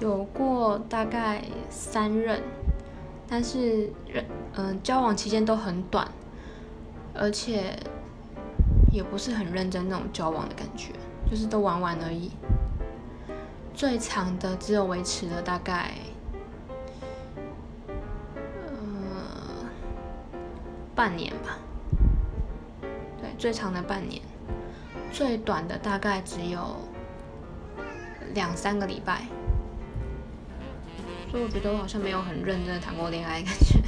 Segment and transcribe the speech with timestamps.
[0.00, 2.40] 有过大概三任，
[3.28, 4.24] 但是人
[4.54, 6.06] 嗯交往期间都很短，
[7.14, 7.76] 而且
[8.92, 10.92] 也不是很认真那种交往的感觉，
[11.28, 12.30] 就是都玩玩而已。
[13.74, 15.94] 最长的只有维持了大概，
[18.66, 18.72] 呃，
[20.94, 21.58] 半年吧。
[23.20, 24.22] 对，最长的半年，
[25.12, 26.76] 最短的大概只有
[28.32, 29.22] 两三个礼拜。
[31.30, 33.78] 所以我觉得我好像没有很认真的谈过恋爱，感觉。